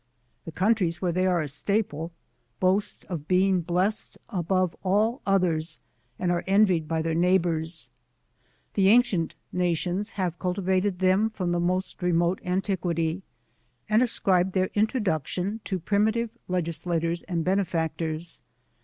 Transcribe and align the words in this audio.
The 0.45 0.51
countries 0.51 0.99
where 0.99 1.11
they 1.11 1.27
are 1.27 1.43
a 1.43 1.47
staple, 1.47 2.11
boast 2.59 3.05
of 3.05 3.27
being 3.27 3.61
blessed 3.61 4.17
above 4.29 4.75
all 4.81 5.21
others, 5.27 5.79
and 6.17 6.31
are 6.31 6.43
envied 6.47 6.87
by 6.87 7.03
their 7.03 7.13
neighbours. 7.13 7.91
The 8.73 8.87
ancient 8.89 9.35
nations 9.53 10.09
have 10.17 10.39
cultivated 10.39 10.97
them 10.97 11.29
from 11.29 11.51
the 11.51 11.59
most 11.59 12.01
remote 12.01 12.41
antiquity, 12.43 13.21
and 13.87 14.01
ascribe 14.01 14.53
their 14.53 14.71
intro 14.73 14.99
duction 15.01 15.59
to 15.65 15.77
primitive 15.77 16.31
legislators 16.47 17.21
and 17.27 17.43
benefactors. 17.43 18.41